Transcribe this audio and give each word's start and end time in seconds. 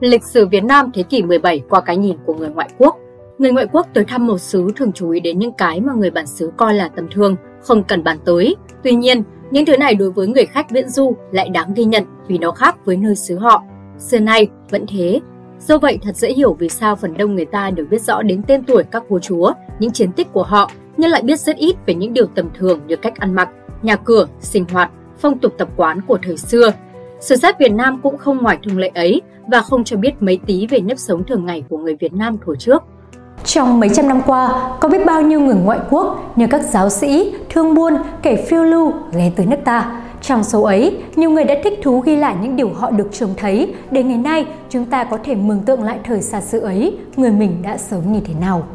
Lịch 0.00 0.24
sử 0.24 0.46
Việt 0.46 0.64
Nam 0.64 0.90
thế 0.94 1.02
kỷ 1.02 1.22
17 1.22 1.62
qua 1.68 1.80
cái 1.80 1.96
nhìn 1.96 2.16
của 2.26 2.34
người 2.34 2.48
ngoại 2.48 2.68
quốc. 2.78 2.96
Người 3.38 3.52
ngoại 3.52 3.66
quốc 3.72 3.86
tới 3.94 4.04
thăm 4.04 4.26
một 4.26 4.38
xứ 4.38 4.68
thường 4.76 4.92
chú 4.92 5.10
ý 5.10 5.20
đến 5.20 5.38
những 5.38 5.52
cái 5.52 5.80
mà 5.80 5.92
người 5.92 6.10
bản 6.10 6.26
xứ 6.26 6.52
coi 6.56 6.74
là 6.74 6.88
tầm 6.88 7.08
thường, 7.14 7.36
không 7.62 7.82
cần 7.82 8.04
bàn 8.04 8.18
tới. 8.24 8.56
Tuy 8.82 8.94
nhiên, 8.94 9.22
những 9.50 9.64
thứ 9.64 9.76
này 9.76 9.94
đối 9.94 10.10
với 10.10 10.26
người 10.26 10.46
khách 10.46 10.70
viễn 10.70 10.88
du 10.88 11.16
lại 11.30 11.48
đáng 11.48 11.74
ghi 11.74 11.84
nhận 11.84 12.04
vì 12.28 12.38
nó 12.38 12.50
khác 12.50 12.76
với 12.84 12.96
nơi 12.96 13.16
xứ 13.16 13.38
họ. 13.38 13.62
Xưa 13.98 14.18
nay 14.18 14.48
vẫn 14.70 14.86
thế. 14.88 15.20
Do 15.60 15.78
vậy 15.78 15.98
thật 16.02 16.16
dễ 16.16 16.32
hiểu 16.32 16.52
vì 16.52 16.68
sao 16.68 16.96
phần 16.96 17.14
đông 17.16 17.34
người 17.34 17.44
ta 17.44 17.70
đều 17.70 17.86
biết 17.86 18.02
rõ 18.02 18.22
đến 18.22 18.42
tên 18.46 18.64
tuổi 18.64 18.84
các 18.90 19.08
vua 19.08 19.18
chúa, 19.18 19.52
những 19.78 19.90
chiến 19.90 20.12
tích 20.12 20.32
của 20.32 20.42
họ, 20.42 20.70
nhưng 20.96 21.10
lại 21.10 21.22
biết 21.22 21.40
rất 21.40 21.56
ít 21.56 21.76
về 21.86 21.94
những 21.94 22.12
điều 22.12 22.26
tầm 22.26 22.48
thường 22.54 22.80
như 22.86 22.96
cách 22.96 23.16
ăn 23.18 23.34
mặc, 23.34 23.48
nhà 23.82 23.96
cửa, 23.96 24.26
sinh 24.40 24.64
hoạt, 24.72 24.90
phong 25.18 25.38
tục 25.38 25.54
tập 25.58 25.68
quán 25.76 26.00
của 26.06 26.18
thời 26.22 26.36
xưa. 26.36 26.72
Sử 27.20 27.36
sách 27.36 27.58
Việt 27.58 27.72
Nam 27.72 28.00
cũng 28.02 28.18
không 28.18 28.42
ngoài 28.42 28.58
thường 28.64 28.78
lệ 28.78 28.90
ấy 28.94 29.22
và 29.46 29.60
không 29.60 29.84
cho 29.84 29.96
biết 29.96 30.12
mấy 30.20 30.38
tí 30.46 30.66
về 30.66 30.80
nếp 30.80 30.98
sống 30.98 31.24
thường 31.24 31.46
ngày 31.46 31.64
của 31.68 31.78
người 31.78 31.96
Việt 32.00 32.12
Nam 32.12 32.38
thời 32.46 32.56
trước. 32.58 32.82
Trong 33.44 33.80
mấy 33.80 33.88
trăm 33.88 34.08
năm 34.08 34.22
qua, 34.26 34.76
có 34.80 34.88
biết 34.88 35.06
bao 35.06 35.22
nhiêu 35.22 35.40
người 35.40 35.54
ngoại 35.54 35.78
quốc 35.90 36.32
như 36.36 36.46
các 36.46 36.62
giáo 36.62 36.90
sĩ, 36.90 37.34
thương 37.50 37.74
buôn, 37.74 37.94
kẻ 38.22 38.36
phiêu 38.36 38.64
lưu 38.64 38.92
ghé 39.12 39.32
tới 39.36 39.46
nước 39.46 39.56
ta. 39.64 40.00
Trong 40.22 40.44
số 40.44 40.62
ấy, 40.62 40.98
nhiều 41.16 41.30
người 41.30 41.44
đã 41.44 41.54
thích 41.64 41.78
thú 41.82 42.00
ghi 42.00 42.16
lại 42.16 42.36
những 42.42 42.56
điều 42.56 42.68
họ 42.68 42.90
được 42.90 43.08
trông 43.12 43.34
thấy 43.36 43.74
để 43.90 44.02
ngày 44.02 44.18
nay 44.18 44.46
chúng 44.70 44.84
ta 44.84 45.04
có 45.04 45.18
thể 45.24 45.34
mường 45.34 45.60
tượng 45.60 45.82
lại 45.82 45.98
thời 46.04 46.22
xa 46.22 46.40
xưa 46.40 46.60
ấy, 46.60 46.96
người 47.16 47.30
mình 47.30 47.62
đã 47.62 47.76
sống 47.76 48.12
như 48.12 48.20
thế 48.24 48.34
nào. 48.40 48.66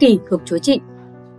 Kỳ 0.00 0.18
thuộc 0.30 0.40
Chúa 0.44 0.58
Trịnh 0.58 0.82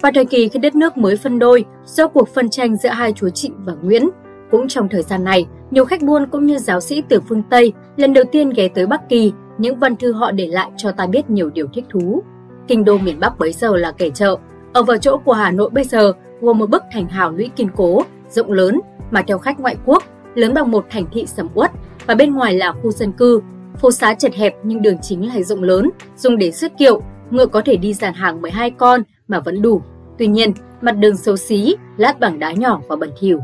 và 0.02 0.12
thời 0.16 0.26
kỳ 0.26 0.50
khi 0.50 0.60
đất 0.60 0.76
nước 0.76 0.98
mới 0.98 1.18
phân 1.18 1.40
đôi 1.40 1.66
do 1.86 2.08
cuộc 2.08 2.30
phân 2.30 2.50
tranh 2.50 2.78
giữa 2.78 2.90
hai 2.90 3.14
Chúa 3.14 3.30
Trịnh 3.30 3.54
và 3.66 3.74
Nguyễn, 3.82 4.10
cũng 4.52 4.68
trong 4.68 4.90
thời 4.90 5.02
gian 5.02 5.24
này, 5.24 5.46
nhiều 5.72 5.86
khách 5.86 6.02
buôn 6.02 6.26
cũng 6.32 6.46
như 6.46 6.58
giáo 6.58 6.80
sĩ 6.80 7.04
từ 7.10 7.20
phương 7.30 7.44
Tây 7.50 7.74
lần 7.98 8.14
đầu 8.14 8.24
tiên 8.32 8.50
ghé 8.50 8.68
tới 8.68 8.88
Bắc 8.88 9.10
Kỳ, 9.10 9.34
những 9.58 9.80
văn 9.80 9.96
thư 9.96 10.14
họ 10.14 10.32
để 10.32 10.48
lại 10.48 10.72
cho 10.78 10.92
ta 10.92 11.08
biết 11.08 11.30
nhiều 11.30 11.50
điều 11.50 11.68
thích 11.74 11.86
thú. 11.90 12.24
Kinh 12.68 12.86
đô 12.86 12.98
miền 12.98 13.20
Bắc 13.20 13.40
bấy 13.40 13.52
giờ 13.52 13.76
là 13.76 13.92
kẻ 13.92 14.10
chợ, 14.10 14.36
ở 14.74 14.84
vào 14.84 14.98
chỗ 14.98 15.18
của 15.18 15.34
Hà 15.34 15.52
Nội 15.52 15.70
bây 15.70 15.84
giờ 15.84 16.14
gồm 16.42 16.58
một 16.58 16.70
bức 16.70 16.84
thành 16.94 17.08
hào 17.08 17.32
lũy 17.32 17.50
kiên 17.56 17.70
cố, 17.76 18.04
rộng 18.30 18.52
lớn 18.52 18.80
mà 19.12 19.22
theo 19.22 19.38
khách 19.38 19.60
ngoại 19.60 19.76
quốc, 19.86 20.04
lớn 20.36 20.54
bằng 20.54 20.72
một 20.72 20.86
thành 20.90 21.06
thị 21.12 21.26
sầm 21.28 21.48
uất 21.54 21.72
và 22.06 22.16
bên 22.16 22.34
ngoài 22.34 22.54
là 22.54 22.72
khu 22.72 22.92
dân 22.92 23.12
cư. 23.12 23.42
Phố 23.78 23.92
xá 23.92 24.14
chật 24.14 24.34
hẹp 24.36 24.56
nhưng 24.64 24.82
đường 24.82 24.98
chính 25.02 25.28
lại 25.28 25.44
rộng 25.44 25.64
lớn, 25.64 25.90
dùng 26.18 26.38
để 26.38 26.52
xuất 26.52 26.78
kiệu, 26.78 27.02
ngựa 27.32 27.46
có 27.46 27.62
thể 27.66 27.78
đi 27.78 27.94
dàn 27.94 28.14
hàng 28.14 28.42
12 28.42 28.72
con 28.72 29.02
mà 29.28 29.40
vẫn 29.40 29.62
đủ. 29.62 29.82
Tuy 30.18 30.28
nhiên, 30.28 30.54
mặt 30.82 30.92
đường 30.92 31.18
xấu 31.18 31.38
xí, 31.38 31.76
lát 31.98 32.20
bằng 32.20 32.40
đá 32.40 32.52
nhỏ 32.52 32.82
và 32.88 32.96
bẩn 32.96 33.10
thỉu. 33.20 33.40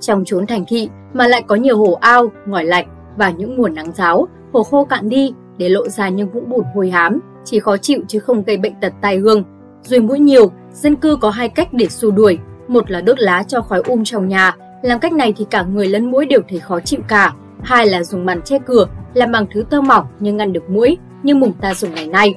Trong 0.00 0.24
chốn 0.26 0.46
thành 0.46 0.64
thị 0.68 0.88
mà 1.14 1.28
lại 1.28 1.42
có 1.46 1.54
nhiều 1.54 1.78
hồ 1.78 1.98
ao, 2.00 2.32
ngòi 2.46 2.64
lạnh 2.64 2.86
và 3.16 3.30
những 3.30 3.56
mùa 3.56 3.68
nắng 3.68 3.92
giáo, 3.92 4.28
hồ 4.52 4.62
khô 4.62 4.84
cạn 4.84 5.08
đi 5.08 5.32
để 5.58 5.68
lộ 5.68 5.88
ra 5.88 6.08
những 6.08 6.30
vũng 6.30 6.50
bùn 6.50 6.64
hôi 6.74 6.90
hám, 6.90 7.20
chỉ 7.44 7.60
khó 7.60 7.76
chịu 7.76 8.00
chứ 8.08 8.18
không 8.18 8.42
gây 8.42 8.56
bệnh 8.56 8.74
tật 8.80 8.92
tai 9.00 9.16
hương. 9.16 9.44
Ruồi 9.82 10.00
mũi 10.00 10.18
nhiều, 10.18 10.52
dân 10.72 10.96
cư 10.96 11.16
có 11.20 11.30
hai 11.30 11.48
cách 11.48 11.68
để 11.72 11.88
xua 11.88 12.10
đuổi, 12.10 12.38
một 12.68 12.90
là 12.90 13.00
đốt 13.00 13.20
lá 13.20 13.42
cho 13.42 13.60
khói 13.60 13.82
um 13.86 14.04
trong 14.04 14.28
nhà, 14.28 14.56
làm 14.82 14.98
cách 15.00 15.12
này 15.12 15.32
thì 15.36 15.46
cả 15.50 15.62
người 15.62 15.88
lẫn 15.88 16.10
mũi 16.10 16.26
đều 16.26 16.40
thấy 16.48 16.58
khó 16.58 16.80
chịu 16.80 17.00
cả. 17.08 17.32
Hai 17.62 17.86
là 17.86 18.02
dùng 18.02 18.26
màn 18.26 18.42
che 18.42 18.58
cửa, 18.58 18.86
làm 19.14 19.32
bằng 19.32 19.46
thứ 19.50 19.64
tơ 19.70 19.80
mỏng 19.80 20.06
nhưng 20.20 20.36
ngăn 20.36 20.52
được 20.52 20.70
mũi, 20.70 20.98
như 21.22 21.34
mùng 21.34 21.52
ta 21.52 21.74
dùng 21.74 21.94
ngày 21.94 22.06
nay. 22.06 22.34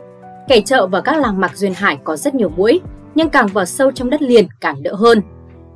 Kẻ 0.48 0.62
chợ 0.62 0.88
và 0.88 1.02
các 1.02 1.18
làng 1.18 1.40
mạc 1.40 1.58
duyên 1.58 1.74
hải 1.74 1.98
có 2.04 2.16
rất 2.16 2.36
nhiều 2.36 2.50
mũi, 2.50 2.82
nhưng 3.16 3.30
càng 3.30 3.48
vào 3.48 3.66
sâu 3.66 3.92
trong 3.92 4.10
đất 4.10 4.22
liền 4.22 4.48
càng 4.62 4.84
đỡ 4.84 4.94
hơn. 4.94 5.22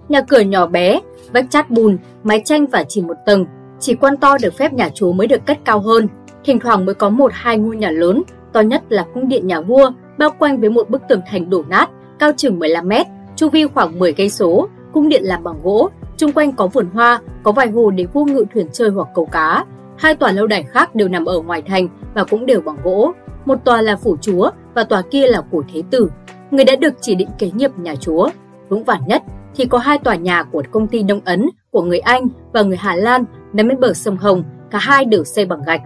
Nhà 0.10 0.22
cửa 0.22 0.40
nhỏ 0.40 0.68
bé, 0.68 1.00
vách 1.34 1.46
chát 1.50 1.70
bùn, 1.70 1.98
mái 2.24 2.42
tranh 2.46 2.66
và 2.68 2.84
chỉ 2.88 3.02
một 3.02 3.18
tầng, 3.26 3.46
chỉ 3.80 3.96
quan 3.96 4.18
to 4.18 4.38
được 4.42 4.54
phép 4.58 4.74
nhà 4.74 4.90
chúa 4.94 5.12
mới 5.12 5.28
được 5.28 5.46
cất 5.46 5.58
cao 5.66 5.80
hơn. 5.80 6.08
Thỉnh 6.44 6.60
thoảng 6.60 6.86
mới 6.86 6.96
có 6.96 7.10
một 7.10 7.32
hai 7.34 7.58
ngôi 7.58 7.78
nhà 7.78 7.92
lớn, 7.92 8.24
to 8.54 8.60
nhất 8.60 8.84
là 8.90 9.06
cung 9.14 9.28
điện 9.28 9.48
nhà 9.48 9.62
vua, 9.62 9.92
bao 10.18 10.30
quanh 10.40 10.60
với 10.60 10.70
một 10.70 10.90
bức 10.90 11.02
tường 11.10 11.22
thành 11.28 11.50
đổ 11.50 11.64
nát, 11.70 11.90
cao 12.20 12.32
chừng 12.38 12.60
15 12.60 12.88
mét, 12.88 13.08
chu 13.36 13.50
vi 13.50 13.68
khoảng 13.68 14.00
10 14.00 14.14
cây 14.14 14.30
số. 14.30 14.68
Cung 14.94 15.10
điện 15.10 15.24
làm 15.24 15.44
bằng 15.44 15.60
gỗ, 15.64 15.90
chung 16.18 16.32
quanh 16.32 16.52
có 16.52 16.68
vườn 16.68 16.90
hoa, 16.94 17.20
có 17.44 17.52
vài 17.52 17.68
hồ 17.68 17.92
để 17.92 18.06
vua 18.14 18.26
ngự 18.26 18.46
thuyền 18.54 18.68
chơi 18.72 18.90
hoặc 18.90 19.08
câu 19.16 19.26
cá. 19.26 19.66
Hai 19.98 20.16
tòa 20.16 20.32
lâu 20.32 20.48
đài 20.48 20.64
khác 20.64 20.96
đều 20.96 21.08
nằm 21.08 21.26
ở 21.26 21.40
ngoài 21.42 21.62
thành 21.62 21.88
và 22.14 22.24
cũng 22.24 22.46
đều 22.46 22.62
bằng 22.62 22.78
gỗ. 22.84 23.14
Một 23.48 23.66
tòa 23.66 23.82
là 23.82 23.96
phủ 23.96 24.18
chúa 24.22 24.50
và 24.74 24.84
tòa 24.84 25.02
kia 25.02 25.28
là 25.28 25.42
của 25.42 25.64
thế 25.74 25.84
tử. 25.92 26.10
Người 26.52 26.66
đã 26.66 26.76
được 26.76 26.94
chỉ 27.02 27.16
định 27.16 27.28
kế 27.40 27.52
nghiệp 27.52 27.72
nhà 27.78 27.96
chúa. 27.96 28.30
Vững 28.70 28.84
vàng 28.84 29.02
nhất 29.08 29.24
thì 29.56 29.66
có 29.66 29.78
hai 29.78 29.98
tòa 29.98 30.16
nhà 30.16 30.44
của 30.44 30.64
công 30.72 30.88
ty 30.88 31.04
Đông 31.04 31.22
Ấn 31.26 31.50
của 31.72 31.82
người 31.82 32.00
Anh 32.00 32.28
và 32.54 32.62
người 32.62 32.78
Hà 32.78 32.96
Lan 32.96 33.26
nằm 33.54 33.68
bên 33.68 33.80
bờ 33.80 33.94
sông 33.94 34.18
Hồng, 34.18 34.44
cả 34.72 34.78
hai 34.78 35.06
đều 35.06 35.24
xây 35.24 35.46
bằng 35.46 35.62
gạch. 35.66 35.82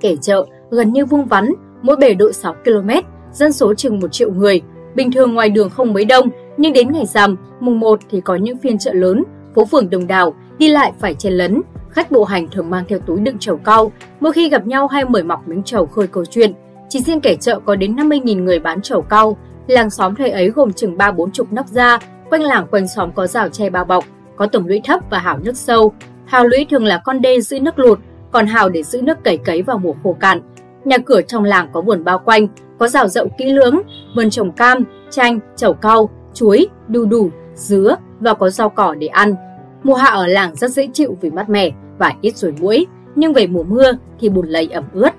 Kẻ 0.00 0.16
chợ 0.20 0.46
gần 0.70 0.92
như 0.92 1.06
vuông 1.06 1.26
vắn, 1.26 1.50
mỗi 1.82 1.96
bể 1.96 2.14
độ 2.14 2.32
6 2.32 2.54
km, 2.64 2.90
dân 3.32 3.52
số 3.52 3.74
chừng 3.74 4.00
1 4.00 4.08
triệu 4.12 4.32
người. 4.32 4.60
Bình 4.94 5.12
thường 5.12 5.34
ngoài 5.34 5.50
đường 5.50 5.70
không 5.70 5.92
mấy 5.92 6.04
đông, 6.04 6.28
nhưng 6.56 6.72
đến 6.72 6.92
ngày 6.92 7.06
rằm, 7.06 7.36
mùng 7.60 7.80
1 7.80 8.00
thì 8.10 8.20
có 8.20 8.36
những 8.36 8.58
phiên 8.58 8.78
chợ 8.78 8.92
lớn, 8.92 9.24
phố 9.54 9.64
phường 9.64 9.90
đồng 9.90 10.06
đảo, 10.06 10.34
đi 10.58 10.68
lại 10.68 10.92
phải 10.98 11.14
chen 11.14 11.32
lấn. 11.32 11.62
Khách 11.94 12.10
bộ 12.10 12.24
hành 12.24 12.48
thường 12.48 12.70
mang 12.70 12.84
theo 12.88 12.98
túi 12.98 13.20
đựng 13.20 13.38
trầu 13.38 13.56
cau, 13.56 13.92
mỗi 14.20 14.32
khi 14.32 14.48
gặp 14.48 14.66
nhau 14.66 14.86
hay 14.86 15.04
mời 15.04 15.22
mọc 15.22 15.48
miếng 15.48 15.62
trầu 15.62 15.86
khơi 15.86 16.06
câu 16.06 16.24
chuyện. 16.24 16.52
Chỉ 16.88 17.00
riêng 17.00 17.20
kẻ 17.20 17.36
chợ 17.40 17.60
có 17.64 17.74
đến 17.74 17.96
50.000 17.96 18.44
người 18.44 18.58
bán 18.58 18.82
trầu 18.82 19.02
cau, 19.02 19.36
làng 19.66 19.90
xóm 19.90 20.14
thời 20.14 20.30
ấy 20.30 20.48
gồm 20.50 20.72
chừng 20.72 20.96
ba 20.96 21.10
bốn 21.10 21.30
chục 21.30 21.52
nóc 21.52 21.68
ra, 21.68 21.98
quanh 22.30 22.42
làng 22.42 22.66
quanh 22.70 22.88
xóm 22.88 23.12
có 23.12 23.26
rào 23.26 23.48
tre 23.48 23.70
bao 23.70 23.84
bọc, 23.84 24.04
có 24.36 24.46
tầng 24.46 24.66
lũy 24.66 24.80
thấp 24.84 25.00
và 25.10 25.18
hào 25.18 25.38
nước 25.38 25.56
sâu. 25.56 25.92
Hào 26.26 26.44
lũy 26.44 26.66
thường 26.70 26.84
là 26.84 27.00
con 27.04 27.20
đê 27.20 27.40
giữ 27.40 27.60
nước 27.60 27.78
lụt, 27.78 27.98
còn 28.30 28.46
hào 28.46 28.68
để 28.68 28.82
giữ 28.82 29.02
nước 29.02 29.24
cấy 29.24 29.36
cấy 29.36 29.62
vào 29.62 29.78
mùa 29.78 29.94
khô 30.02 30.16
cạn. 30.20 30.40
Nhà 30.84 30.98
cửa 30.98 31.22
trong 31.22 31.44
làng 31.44 31.68
có 31.72 31.80
vườn 31.80 32.04
bao 32.04 32.18
quanh, 32.18 32.48
có 32.78 32.88
rào 32.88 33.08
rộng 33.08 33.28
kỹ 33.38 33.52
lưỡng, 33.52 33.80
vườn 34.16 34.30
trồng 34.30 34.52
cam, 34.52 34.84
chanh, 35.10 35.38
chầu 35.56 35.72
cau, 35.74 36.10
chuối, 36.34 36.66
đu 36.88 37.04
đủ, 37.04 37.30
dứa 37.54 37.96
và 38.20 38.34
có 38.34 38.50
rau 38.50 38.68
cỏ 38.68 38.94
để 38.94 39.06
ăn. 39.06 39.34
Mùa 39.82 39.94
hạ 39.94 40.08
ở 40.08 40.26
làng 40.26 40.54
rất 40.54 40.70
dễ 40.70 40.88
chịu 40.92 41.18
vì 41.20 41.30
mát 41.30 41.48
mẻ 41.48 41.70
và 41.98 42.12
ít 42.20 42.36
ruồi 42.36 42.54
mũi, 42.60 42.86
nhưng 43.14 43.32
về 43.32 43.46
mùa 43.46 43.62
mưa 43.62 43.92
thì 44.20 44.28
bùn 44.28 44.46
lầy 44.46 44.68
ẩm 44.72 44.84
ướt. 44.92 45.10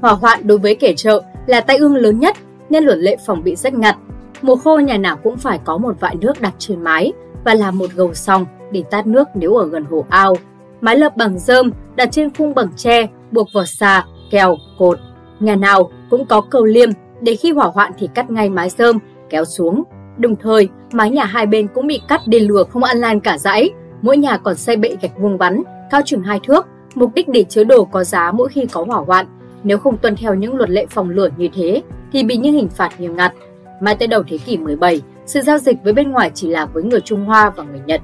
Hỏa 0.00 0.12
hoạn 0.12 0.40
đối 0.46 0.58
với 0.58 0.74
kẻ 0.74 0.94
chợ 0.96 1.22
là 1.46 1.60
tai 1.60 1.76
ương 1.76 1.96
lớn 1.96 2.18
nhất 2.18 2.36
nên 2.70 2.84
luật 2.84 2.98
lệ 2.98 3.16
phòng 3.26 3.42
bị 3.44 3.56
rất 3.56 3.74
ngặt. 3.74 3.96
Mùa 4.42 4.56
khô 4.56 4.78
nhà 4.78 4.96
nào 4.96 5.16
cũng 5.16 5.36
phải 5.36 5.60
có 5.64 5.76
một 5.78 6.00
vại 6.00 6.16
nước 6.20 6.40
đặt 6.40 6.54
trên 6.58 6.82
mái 6.82 7.12
và 7.44 7.54
làm 7.54 7.78
một 7.78 7.90
gầu 7.94 8.14
song 8.14 8.46
để 8.72 8.82
tát 8.90 9.06
nước 9.06 9.28
nếu 9.34 9.54
ở 9.54 9.68
gần 9.68 9.84
hồ 9.90 10.06
ao. 10.08 10.36
Mái 10.80 10.96
lợp 10.98 11.16
bằng 11.16 11.38
rơm 11.38 11.70
đặt 11.96 12.08
trên 12.12 12.34
khung 12.34 12.54
bằng 12.54 12.68
tre, 12.76 13.06
buộc 13.30 13.48
vào 13.54 13.64
xà, 13.64 14.04
kèo, 14.30 14.56
cột. 14.78 14.98
Nhà 15.40 15.56
nào 15.56 15.90
cũng 16.10 16.26
có 16.26 16.40
cầu 16.40 16.64
liêm 16.64 16.88
để 17.20 17.36
khi 17.36 17.52
hỏa 17.52 17.66
hoạn 17.66 17.92
thì 17.98 18.08
cắt 18.14 18.30
ngay 18.30 18.50
mái 18.50 18.68
rơm, 18.68 18.98
kéo 19.30 19.44
xuống. 19.44 19.82
Đồng 20.18 20.36
thời, 20.36 20.68
mái 20.92 21.10
nhà 21.10 21.24
hai 21.24 21.46
bên 21.46 21.68
cũng 21.68 21.86
bị 21.86 22.00
cắt 22.08 22.20
để 22.26 22.38
lửa 22.38 22.64
không 22.70 22.84
ăn 22.84 22.98
lan 22.98 23.20
cả 23.20 23.38
dãy. 23.38 23.70
Mỗi 24.02 24.16
nhà 24.16 24.36
còn 24.36 24.56
xây 24.56 24.76
bệ 24.76 24.96
gạch 25.02 25.18
vuông 25.18 25.38
vắn, 25.38 25.62
cao 25.90 26.00
chừng 26.04 26.22
hai 26.22 26.40
thước, 26.44 26.66
mục 26.94 27.10
đích 27.14 27.28
để 27.28 27.44
chứa 27.44 27.64
đồ 27.64 27.84
có 27.84 28.04
giá 28.04 28.32
mỗi 28.32 28.48
khi 28.48 28.66
có 28.72 28.84
hỏa 28.84 28.98
hoạn. 28.98 29.26
Nếu 29.64 29.78
không 29.78 29.98
tuân 29.98 30.16
theo 30.16 30.34
những 30.34 30.56
luật 30.56 30.70
lệ 30.70 30.86
phòng 30.90 31.10
lửa 31.10 31.28
như 31.36 31.48
thế, 31.54 31.82
thì 32.12 32.24
bị 32.24 32.36
những 32.36 32.54
hình 32.54 32.68
phạt 32.68 33.00
nghiêm 33.00 33.16
ngặt. 33.16 33.32
Mãi 33.80 33.96
tới 33.96 34.08
đầu 34.08 34.22
thế 34.28 34.38
kỷ 34.38 34.56
17, 34.58 35.02
sự 35.26 35.40
giao 35.40 35.58
dịch 35.58 35.76
với 35.84 35.92
bên 35.92 36.10
ngoài 36.10 36.30
chỉ 36.34 36.48
là 36.48 36.66
với 36.66 36.82
người 36.82 37.00
Trung 37.00 37.24
Hoa 37.24 37.50
và 37.50 37.64
người 37.64 37.80
Nhật. 37.86 38.00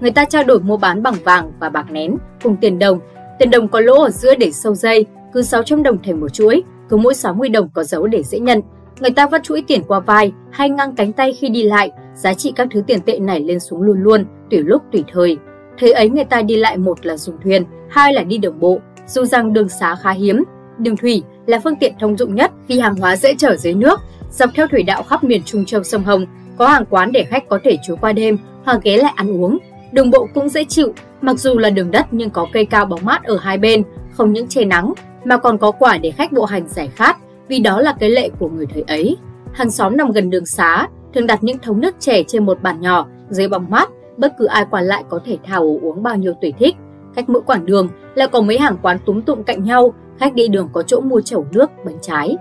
Người 0.00 0.10
ta 0.10 0.24
trao 0.24 0.44
đổi 0.44 0.60
mua 0.60 0.76
bán 0.76 1.02
bằng 1.02 1.14
vàng 1.24 1.52
và 1.60 1.68
bạc 1.68 1.90
nén 1.90 2.16
cùng 2.42 2.56
tiền 2.56 2.78
đồng. 2.78 3.00
Tiền 3.38 3.50
đồng 3.50 3.68
có 3.68 3.80
lỗ 3.80 4.02
ở 4.02 4.10
giữa 4.10 4.34
để 4.34 4.52
sâu 4.52 4.74
dây, 4.74 5.06
cứ 5.32 5.42
600 5.42 5.82
đồng 5.82 6.02
thành 6.02 6.20
một 6.20 6.28
chuỗi, 6.28 6.62
cứ 6.88 6.96
mỗi 6.96 7.14
60 7.14 7.48
đồng 7.48 7.68
có 7.74 7.84
dấu 7.84 8.06
để 8.06 8.22
dễ 8.22 8.38
nhận. 8.38 8.60
Người 9.00 9.10
ta 9.10 9.26
vắt 9.26 9.42
chuỗi 9.42 9.62
tiền 9.66 9.82
qua 9.88 10.00
vai 10.00 10.32
hay 10.50 10.70
ngang 10.70 10.94
cánh 10.94 11.12
tay 11.12 11.32
khi 11.32 11.48
đi 11.48 11.62
lại, 11.62 11.90
giá 12.14 12.34
trị 12.34 12.52
các 12.56 12.68
thứ 12.70 12.82
tiền 12.86 13.00
tệ 13.00 13.18
này 13.18 13.40
lên 13.40 13.60
xuống 13.60 13.82
luôn 13.82 14.02
luôn, 14.02 14.24
tùy 14.50 14.60
lúc 14.62 14.82
tùy 14.92 15.04
thời. 15.12 15.36
Thế 15.78 15.90
ấy 15.90 16.08
người 16.08 16.24
ta 16.24 16.42
đi 16.42 16.56
lại 16.56 16.76
một 16.78 17.06
là 17.06 17.16
dùng 17.16 17.36
thuyền, 17.44 17.64
hai 17.88 18.12
là 18.12 18.22
đi 18.22 18.38
đường 18.38 18.60
bộ, 18.60 18.78
dù 19.06 19.24
rằng 19.24 19.52
đường 19.52 19.68
xá 19.68 19.94
khá 20.02 20.10
hiếm. 20.10 20.44
Đường 20.78 20.96
thủy 20.96 21.22
là 21.46 21.60
phương 21.64 21.76
tiện 21.76 21.94
thông 22.00 22.16
dụng 22.16 22.34
nhất 22.34 22.52
vì 22.68 22.78
hàng 22.78 22.96
hóa 22.96 23.16
dễ 23.16 23.34
chở 23.38 23.56
dưới 23.56 23.74
nước, 23.74 24.00
dọc 24.30 24.50
theo 24.54 24.66
thủy 24.66 24.82
đạo 24.82 25.02
khắp 25.02 25.24
miền 25.24 25.42
Trung 25.44 25.64
Châu 25.64 25.82
sông 25.82 26.04
Hồng, 26.04 26.26
có 26.56 26.68
hàng 26.68 26.84
quán 26.90 27.12
để 27.12 27.24
khách 27.24 27.48
có 27.48 27.58
thể 27.64 27.76
trú 27.86 27.96
qua 27.96 28.12
đêm 28.12 28.38
hoặc 28.64 28.80
ghé 28.82 28.96
lại 28.96 29.12
ăn 29.16 29.42
uống. 29.42 29.58
Đường 29.92 30.10
bộ 30.10 30.28
cũng 30.34 30.48
dễ 30.48 30.64
chịu, 30.64 30.92
mặc 31.20 31.38
dù 31.38 31.58
là 31.58 31.70
đường 31.70 31.90
đất 31.90 32.06
nhưng 32.10 32.30
có 32.30 32.46
cây 32.52 32.64
cao 32.64 32.86
bóng 32.86 33.04
mát 33.04 33.24
ở 33.24 33.36
hai 33.36 33.58
bên, 33.58 33.82
không 34.12 34.32
những 34.32 34.48
che 34.48 34.64
nắng 34.64 34.92
mà 35.24 35.36
còn 35.36 35.58
có 35.58 35.70
quả 35.70 35.98
để 35.98 36.10
khách 36.10 36.32
bộ 36.32 36.44
hành 36.44 36.68
giải 36.68 36.88
khát, 36.94 37.16
vì 37.48 37.58
đó 37.58 37.80
là 37.80 37.94
cái 38.00 38.10
lệ 38.10 38.30
của 38.38 38.48
người 38.48 38.66
thời 38.66 38.84
ấy. 38.86 39.16
Hàng 39.52 39.70
xóm 39.70 39.96
nằm 39.96 40.12
gần 40.12 40.30
đường 40.30 40.46
xá, 40.46 40.88
thường 41.14 41.26
đặt 41.26 41.44
những 41.44 41.58
thống 41.58 41.80
nước 41.80 41.94
trẻ 42.00 42.22
trên 42.22 42.46
một 42.46 42.62
bàn 42.62 42.80
nhỏ 42.80 43.06
dưới 43.28 43.48
bóng 43.48 43.70
mát, 43.70 43.90
bất 44.16 44.32
cứ 44.38 44.44
ai 44.44 44.64
qua 44.70 44.80
lại 44.80 45.04
có 45.08 45.20
thể 45.24 45.38
thảo 45.44 45.78
uống 45.82 46.02
bao 46.02 46.16
nhiêu 46.16 46.32
tùy 46.40 46.52
thích. 46.58 46.76
Cách 47.14 47.28
mỗi 47.28 47.42
quãng 47.42 47.66
đường 47.66 47.88
là 48.14 48.26
có 48.26 48.40
mấy 48.40 48.58
hàng 48.58 48.76
quán 48.82 48.98
túm 49.06 49.22
tụm 49.22 49.42
cạnh 49.42 49.64
nhau, 49.64 49.94
khách 50.18 50.34
đi 50.34 50.48
đường 50.48 50.68
có 50.72 50.82
chỗ 50.82 51.00
mua 51.00 51.20
chẩu 51.20 51.46
nước, 51.52 51.70
bánh 51.84 51.98
trái. 52.02 52.36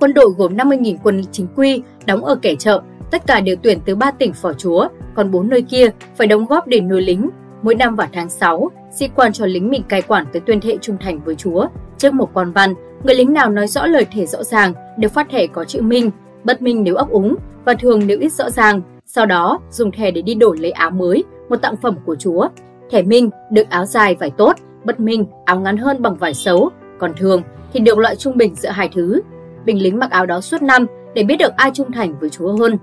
Quân 0.00 0.14
đội 0.14 0.30
gồm 0.38 0.56
50.000 0.56 0.96
quân 1.02 1.22
chính 1.32 1.46
quy 1.56 1.82
đóng 2.06 2.24
ở 2.24 2.34
kẻ 2.34 2.54
chợ, 2.54 2.82
tất 3.10 3.26
cả 3.26 3.40
đều 3.40 3.56
tuyển 3.62 3.78
từ 3.84 3.94
ba 3.94 4.10
tỉnh 4.10 4.32
phò 4.32 4.52
chúa, 4.52 4.88
còn 5.14 5.30
bốn 5.30 5.48
nơi 5.48 5.62
kia 5.62 5.90
phải 6.16 6.26
đóng 6.26 6.46
góp 6.46 6.66
để 6.66 6.80
nuôi 6.80 7.02
lính. 7.02 7.30
Mỗi 7.62 7.74
năm 7.74 7.96
vào 7.96 8.08
tháng 8.12 8.28
6, 8.28 8.70
sĩ 8.92 9.08
quan 9.08 9.32
cho 9.32 9.46
lính 9.46 9.70
mình 9.70 9.82
cai 9.82 10.02
quản 10.02 10.26
tới 10.32 10.40
tuyên 10.40 10.60
thệ 10.60 10.78
trung 10.80 10.96
thành 11.00 11.20
với 11.24 11.34
chúa. 11.34 11.66
Trước 11.98 12.14
một 12.14 12.30
quan 12.34 12.52
văn, 12.52 12.74
người 13.04 13.14
lính 13.14 13.32
nào 13.32 13.50
nói 13.50 13.66
rõ 13.66 13.86
lời 13.86 14.06
thể 14.12 14.26
rõ 14.26 14.42
ràng 14.42 14.72
đều 14.98 15.08
phát 15.08 15.30
thẻ 15.30 15.46
có 15.46 15.64
chữ 15.64 15.82
minh, 15.82 16.10
bất 16.44 16.62
minh 16.62 16.82
nếu 16.84 16.94
ấp 16.94 17.10
úng 17.10 17.36
và 17.64 17.74
thường 17.74 18.00
nếu 18.06 18.18
ít 18.18 18.32
rõ 18.32 18.50
ràng. 18.50 18.82
Sau 19.06 19.26
đó, 19.26 19.60
dùng 19.70 19.92
thẻ 19.92 20.10
để 20.10 20.22
đi 20.22 20.34
đổi 20.34 20.58
lấy 20.58 20.70
áo 20.70 20.90
mới, 20.90 21.24
một 21.48 21.56
tặng 21.56 21.76
phẩm 21.82 21.96
của 22.06 22.16
chúa. 22.16 22.48
Thẻ 22.90 23.02
minh 23.02 23.30
được 23.52 23.70
áo 23.70 23.86
dài 23.86 24.14
vải 24.14 24.30
tốt, 24.30 24.56
bất 24.84 25.00
minh 25.00 25.24
áo 25.44 25.60
ngắn 25.60 25.76
hơn 25.76 26.02
bằng 26.02 26.16
vải 26.16 26.34
xấu, 26.34 26.70
còn 26.98 27.12
thường 27.16 27.42
thì 27.72 27.80
được 27.80 27.98
loại 27.98 28.16
trung 28.16 28.36
bình 28.36 28.54
giữa 28.54 28.68
hai 28.68 28.88
thứ. 28.94 29.20
Bình 29.64 29.82
lính 29.82 29.98
mặc 29.98 30.10
áo 30.10 30.26
đó 30.26 30.40
suốt 30.40 30.62
năm 30.62 30.86
để 31.14 31.22
biết 31.22 31.36
được 31.36 31.52
ai 31.56 31.70
trung 31.74 31.92
thành 31.92 32.18
với 32.20 32.30
chúa 32.30 32.56
hơn. 32.56 32.78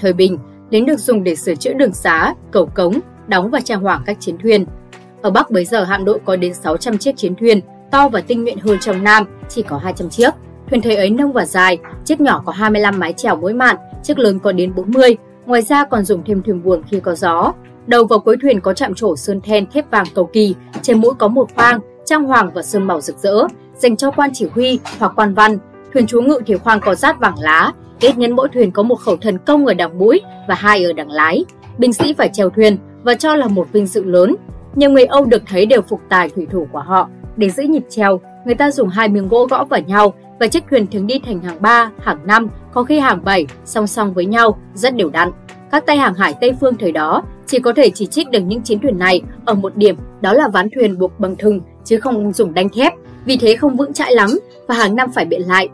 Thời 0.00 0.12
bình, 0.12 0.38
lính 0.70 0.86
được 0.86 0.98
dùng 1.00 1.24
để 1.24 1.36
sửa 1.36 1.54
chữa 1.54 1.72
đường 1.72 1.92
xá, 1.92 2.34
cầu 2.50 2.66
cống, 2.74 3.00
đóng 3.26 3.50
và 3.50 3.60
trang 3.60 3.80
hoàng 3.80 4.02
các 4.06 4.16
chiến 4.20 4.38
thuyền. 4.38 4.66
Ở 5.22 5.30
Bắc 5.30 5.50
bấy 5.50 5.64
giờ 5.64 5.84
hạm 5.84 6.04
đội 6.04 6.18
có 6.24 6.36
đến 6.36 6.54
600 6.54 6.98
chiếc 6.98 7.16
chiến 7.16 7.34
thuyền, 7.34 7.60
to 7.90 8.08
và 8.08 8.20
tinh 8.20 8.44
nhuệ 8.44 8.54
hơn 8.62 8.78
trong 8.80 9.04
Nam 9.04 9.24
chỉ 9.48 9.62
có 9.62 9.78
200 9.78 10.10
chiếc. 10.10 10.30
Thuyền 10.70 10.82
thấy 10.82 10.96
ấy 10.96 11.10
nông 11.10 11.32
và 11.32 11.44
dài, 11.44 11.78
chiếc 12.04 12.20
nhỏ 12.20 12.42
có 12.46 12.52
25 12.52 12.98
mái 12.98 13.12
chèo 13.12 13.36
mỗi 13.36 13.54
mạn, 13.54 13.76
chiếc 14.02 14.18
lớn 14.18 14.38
có 14.38 14.52
đến 14.52 14.74
40. 14.74 15.16
Ngoài 15.46 15.62
ra 15.62 15.84
còn 15.84 16.04
dùng 16.04 16.22
thêm 16.26 16.42
thuyền 16.42 16.62
buồm 16.62 16.82
khi 16.90 17.00
có 17.00 17.14
gió. 17.14 17.52
Đầu 17.86 18.04
và 18.04 18.18
cuối 18.18 18.36
thuyền 18.42 18.60
có 18.60 18.74
chạm 18.74 18.94
trổ 18.94 19.16
sơn 19.16 19.40
then 19.40 19.66
thép 19.66 19.90
vàng 19.90 20.06
cầu 20.14 20.30
kỳ, 20.32 20.54
trên 20.82 21.00
mũi 21.00 21.14
có 21.18 21.28
một 21.28 21.48
khoang, 21.54 21.80
trang 22.04 22.24
hoàng 22.24 22.50
và 22.54 22.62
sơn 22.62 22.86
màu 22.86 23.00
rực 23.00 23.18
rỡ, 23.18 23.46
dành 23.78 23.96
cho 23.96 24.10
quan 24.10 24.30
chỉ 24.34 24.46
huy 24.54 24.78
hoặc 24.98 25.12
quan 25.16 25.34
văn. 25.34 25.58
Thuyền 25.92 26.06
chúa 26.06 26.20
ngự 26.20 26.40
thì 26.46 26.56
khoang 26.56 26.80
có 26.80 26.94
rát 26.94 27.20
vàng 27.20 27.38
lá, 27.38 27.72
Kết 28.00 28.18
nhân 28.18 28.32
mỗi 28.32 28.48
thuyền 28.48 28.70
có 28.70 28.82
một 28.82 28.94
khẩu 28.94 29.16
thần 29.16 29.38
công 29.38 29.66
ở 29.66 29.74
đằng 29.74 29.98
mũi 29.98 30.20
và 30.48 30.54
hai 30.54 30.84
ở 30.84 30.92
đằng 30.92 31.10
lái. 31.10 31.44
Binh 31.78 31.92
sĩ 31.92 32.12
phải 32.12 32.30
chèo 32.32 32.50
thuyền 32.50 32.78
và 33.02 33.14
cho 33.14 33.36
là 33.36 33.48
một 33.48 33.72
vinh 33.72 33.86
dự 33.86 34.04
lớn. 34.04 34.36
Nhiều 34.74 34.90
người 34.90 35.04
Âu 35.04 35.24
được 35.24 35.42
thấy 35.46 35.66
đều 35.66 35.82
phục 35.82 36.00
tài 36.08 36.28
thủy 36.28 36.46
thủ 36.50 36.68
của 36.72 36.78
họ. 36.78 37.08
Để 37.36 37.50
giữ 37.50 37.62
nhịp 37.62 37.84
chèo, 37.88 38.20
người 38.44 38.54
ta 38.54 38.70
dùng 38.70 38.88
hai 38.88 39.08
miếng 39.08 39.28
gỗ 39.28 39.46
gõ 39.50 39.64
vào 39.64 39.80
nhau 39.80 40.14
và 40.40 40.46
chiếc 40.46 40.64
thuyền 40.70 40.86
thường 40.86 41.06
đi 41.06 41.18
thành 41.18 41.42
hàng 41.42 41.56
3, 41.60 41.90
hàng 42.00 42.18
5, 42.26 42.48
có 42.72 42.84
khi 42.84 42.98
hàng 42.98 43.24
7 43.24 43.46
song 43.64 43.86
song 43.86 44.14
với 44.14 44.26
nhau, 44.26 44.58
rất 44.74 44.96
đều 44.96 45.10
đặn. 45.10 45.30
Các 45.70 45.86
tay 45.86 45.96
hàng 45.96 46.14
hải 46.14 46.34
Tây 46.40 46.52
phương 46.60 46.76
thời 46.76 46.92
đó 46.92 47.22
chỉ 47.46 47.58
có 47.58 47.72
thể 47.76 47.90
chỉ 47.90 48.06
trích 48.06 48.30
được 48.30 48.40
những 48.40 48.62
chiến 48.62 48.78
thuyền 48.78 48.98
này 48.98 49.22
ở 49.44 49.54
một 49.54 49.76
điểm, 49.76 49.96
đó 50.20 50.32
là 50.32 50.48
ván 50.48 50.68
thuyền 50.74 50.98
buộc 50.98 51.20
bằng 51.20 51.36
thừng 51.36 51.60
chứ 51.84 52.00
không 52.00 52.32
dùng 52.32 52.54
đanh 52.54 52.68
thép, 52.68 52.92
vì 53.24 53.36
thế 53.36 53.56
không 53.56 53.76
vững 53.76 53.92
chãi 53.92 54.14
lắm 54.14 54.30
và 54.66 54.74
hàng 54.74 54.96
năm 54.96 55.12
phải 55.14 55.24
biện 55.24 55.42
lại. 55.42 55.68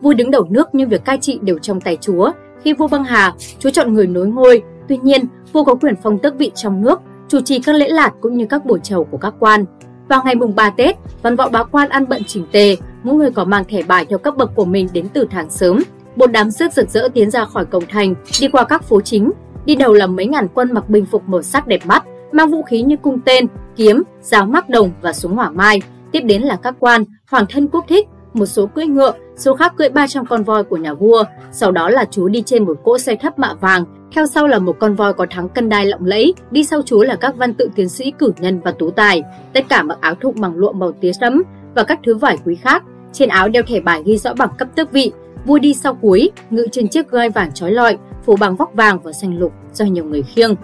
Vua 0.00 0.14
đứng 0.14 0.30
đầu 0.30 0.46
nước 0.50 0.68
nhưng 0.72 0.88
việc 0.88 1.04
cai 1.04 1.18
trị 1.18 1.38
đều 1.42 1.58
trong 1.58 1.80
tay 1.80 1.98
chúa. 2.00 2.30
Khi 2.62 2.72
vua 2.72 2.88
băng 2.88 3.04
hà, 3.04 3.34
chúa 3.58 3.70
chọn 3.70 3.94
người 3.94 4.06
nối 4.06 4.26
ngôi. 4.26 4.62
Tuy 4.88 4.98
nhiên, 5.02 5.24
vua 5.52 5.64
có 5.64 5.74
quyền 5.74 5.94
phong 6.02 6.18
tước 6.18 6.38
vị 6.38 6.50
trong 6.54 6.82
nước, 6.82 7.00
chủ 7.28 7.40
trì 7.40 7.58
các 7.58 7.74
lễ 7.74 7.88
lạt 7.88 8.12
cũng 8.20 8.36
như 8.36 8.46
các 8.46 8.66
buổi 8.66 8.80
chầu 8.82 9.04
của 9.04 9.16
các 9.16 9.34
quan. 9.38 9.64
Vào 10.08 10.22
ngày 10.24 10.34
mùng 10.34 10.54
3 10.54 10.70
Tết, 10.70 10.96
văn 11.22 11.36
võ 11.36 11.48
bá 11.48 11.64
quan 11.64 11.88
ăn 11.88 12.08
bận 12.08 12.22
chỉnh 12.26 12.46
tề, 12.52 12.76
mỗi 13.02 13.14
người 13.14 13.30
có 13.30 13.44
mang 13.44 13.64
thẻ 13.64 13.82
bài 13.82 14.06
theo 14.08 14.18
cấp 14.18 14.36
bậc 14.36 14.50
của 14.54 14.64
mình 14.64 14.88
đến 14.92 15.06
từ 15.12 15.26
tháng 15.30 15.50
sớm. 15.50 15.82
Một 16.16 16.26
đám 16.26 16.50
rước 16.50 16.72
rực 16.72 16.88
rỡ 16.90 17.08
tiến 17.14 17.30
ra 17.30 17.44
khỏi 17.44 17.64
cổng 17.64 17.84
thành, 17.88 18.14
đi 18.40 18.48
qua 18.48 18.64
các 18.64 18.84
phố 18.84 19.00
chính. 19.00 19.30
Đi 19.64 19.74
đầu 19.74 19.92
là 19.92 20.06
mấy 20.06 20.26
ngàn 20.26 20.48
quân 20.54 20.72
mặc 20.72 20.88
bình 20.88 21.06
phục 21.06 21.28
màu 21.28 21.42
sắc 21.42 21.66
đẹp 21.66 21.86
mắt, 21.86 22.04
mang 22.32 22.50
vũ 22.50 22.62
khí 22.62 22.82
như 22.82 22.96
cung 22.96 23.20
tên, 23.20 23.46
kiếm, 23.76 24.02
giáo 24.20 24.46
mắc 24.46 24.68
đồng 24.68 24.90
và 25.02 25.12
súng 25.12 25.36
hỏa 25.36 25.50
mai. 25.50 25.82
Tiếp 26.12 26.20
đến 26.20 26.42
là 26.42 26.56
các 26.56 26.74
quan, 26.78 27.04
hoàng 27.30 27.46
thân 27.48 27.68
quốc 27.68 27.84
thích, 27.88 28.08
một 28.34 28.46
số 28.46 28.66
cưỡi 28.66 28.86
ngựa, 28.86 29.12
số 29.36 29.54
khác 29.54 29.72
cưỡi 29.76 29.88
300 29.88 30.26
con 30.26 30.42
voi 30.42 30.64
của 30.64 30.76
nhà 30.76 30.94
vua. 30.94 31.24
Sau 31.52 31.72
đó 31.72 31.88
là 31.88 32.04
chú 32.04 32.28
đi 32.28 32.42
trên 32.42 32.64
một 32.64 32.78
cỗ 32.84 32.98
xe 32.98 33.16
thấp 33.16 33.38
mạ 33.38 33.54
vàng, 33.60 33.84
theo 34.14 34.26
sau 34.26 34.48
là 34.48 34.58
một 34.58 34.76
con 34.78 34.94
voi 34.94 35.12
có 35.12 35.26
thắng 35.30 35.48
cân 35.48 35.68
đai 35.68 35.86
lộng 35.86 36.04
lẫy, 36.04 36.34
đi 36.50 36.64
sau 36.64 36.82
chú 36.82 37.02
là 37.02 37.16
các 37.16 37.36
văn 37.36 37.54
tự 37.54 37.68
tiến 37.74 37.88
sĩ 37.88 38.12
cử 38.18 38.32
nhân 38.40 38.60
và 38.60 38.72
tú 38.72 38.90
tài, 38.90 39.22
tất 39.52 39.60
cả 39.68 39.82
mặc 39.82 39.98
áo 40.00 40.14
thụng 40.14 40.40
bằng 40.40 40.56
lụa 40.56 40.72
màu 40.72 40.92
tía 40.92 41.12
sẫm 41.20 41.42
và 41.74 41.84
các 41.84 42.00
thứ 42.06 42.14
vải 42.14 42.38
quý 42.44 42.54
khác. 42.54 42.84
Trên 43.12 43.28
áo 43.28 43.48
đeo 43.48 43.62
thẻ 43.62 43.80
bài 43.80 44.02
ghi 44.04 44.18
rõ 44.18 44.34
bằng 44.34 44.50
cấp 44.58 44.68
tước 44.76 44.92
vị, 44.92 45.12
vua 45.46 45.58
đi 45.58 45.74
sau 45.74 45.94
cuối, 45.94 46.30
ngự 46.50 46.66
trên 46.72 46.88
chiếc 46.88 47.10
gai 47.10 47.30
vàng 47.30 47.52
trói 47.52 47.72
lọi, 47.72 47.96
phủ 48.24 48.36
bằng 48.36 48.56
vóc 48.56 48.74
vàng 48.74 48.98
và 49.02 49.12
xanh 49.12 49.38
lục 49.38 49.52
do 49.72 49.84
nhiều 49.84 50.04
người 50.04 50.22
khiêng. 50.22 50.54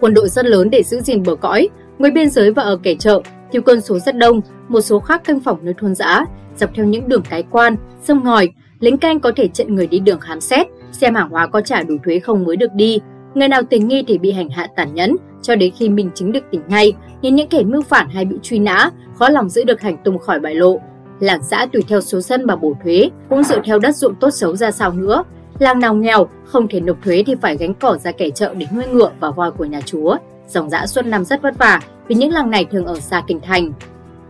Quân 0.00 0.14
đội 0.14 0.28
rất 0.28 0.46
lớn 0.46 0.70
để 0.70 0.82
giữ 0.82 1.00
gìn 1.00 1.22
bờ 1.22 1.34
cõi, 1.34 1.68
người 1.98 2.10
biên 2.10 2.30
giới 2.30 2.52
và 2.52 2.62
ở 2.62 2.76
kẻ 2.82 2.94
chợ, 2.94 3.20
thiếu 3.52 3.62
quân 3.66 3.80
số 3.80 3.98
rất 3.98 4.16
đông, 4.16 4.40
một 4.68 4.80
số 4.80 5.00
khác 5.00 5.24
canh 5.24 5.40
phòng 5.40 5.58
nơi 5.62 5.74
thôn 5.78 5.94
dã, 5.94 6.24
dọc 6.56 6.70
theo 6.74 6.86
những 6.86 7.08
đường 7.08 7.22
cái 7.30 7.42
quan, 7.50 7.76
sông 8.02 8.24
ngòi, 8.24 8.48
lính 8.80 8.98
canh 8.98 9.20
có 9.20 9.32
thể 9.36 9.48
chặn 9.48 9.74
người 9.74 9.86
đi 9.86 9.98
đường 9.98 10.20
khám 10.20 10.40
xét, 10.40 10.66
xem 10.92 11.14
hàng 11.14 11.28
hóa 11.30 11.46
có 11.46 11.60
trả 11.60 11.82
đủ 11.82 11.94
thuế 12.04 12.18
không 12.18 12.44
mới 12.44 12.56
được 12.56 12.72
đi. 12.74 13.00
Người 13.34 13.48
nào 13.48 13.62
tình 13.62 13.88
nghi 13.88 14.04
thì 14.08 14.18
bị 14.18 14.32
hành 14.32 14.50
hạ 14.50 14.66
tàn 14.76 14.94
nhẫn, 14.94 15.16
cho 15.42 15.54
đến 15.54 15.72
khi 15.76 15.88
mình 15.88 16.10
chính 16.14 16.32
được 16.32 16.44
tỉnh 16.50 16.62
ngay, 16.68 16.92
nhưng 17.22 17.34
những 17.34 17.48
kẻ 17.48 17.62
mưu 17.62 17.82
phản 17.82 18.08
hay 18.08 18.24
bị 18.24 18.36
truy 18.42 18.58
nã, 18.58 18.90
khó 19.14 19.28
lòng 19.28 19.48
giữ 19.48 19.64
được 19.64 19.80
hành 19.80 19.96
tung 20.04 20.18
khỏi 20.18 20.40
bại 20.40 20.54
lộ. 20.54 20.80
Làng 21.20 21.42
xã 21.42 21.66
tùy 21.72 21.82
theo 21.88 22.00
số 22.00 22.20
dân 22.20 22.44
mà 22.44 22.56
bổ 22.56 22.74
thuế, 22.84 23.10
cũng 23.28 23.44
dựa 23.44 23.60
theo 23.64 23.78
đất 23.78 23.96
dụng 23.96 24.14
tốt 24.14 24.30
xấu 24.30 24.56
ra 24.56 24.70
sao 24.70 24.92
nữa. 24.92 25.24
Làng 25.58 25.78
nào 25.78 25.94
nghèo, 25.94 26.28
không 26.44 26.68
thể 26.68 26.80
nộp 26.80 26.96
thuế 27.04 27.22
thì 27.26 27.34
phải 27.42 27.56
gánh 27.56 27.74
cỏ 27.74 27.96
ra 28.00 28.12
kẻ 28.12 28.30
chợ 28.30 28.54
để 28.54 28.66
nuôi 28.74 28.84
ngựa 28.92 29.10
và 29.20 29.30
voi 29.30 29.50
của 29.50 29.64
nhà 29.64 29.80
chúa. 29.80 30.16
Dòng 30.48 30.70
dã 30.70 30.86
suốt 30.86 31.06
năm 31.06 31.24
rất 31.24 31.42
vất 31.42 31.58
vả 31.58 31.80
vì 32.08 32.14
những 32.14 32.32
làng 32.32 32.50
này 32.50 32.64
thường 32.64 32.86
ở 32.86 32.94
xa 33.00 33.22
kinh 33.26 33.40
thành. 33.40 33.72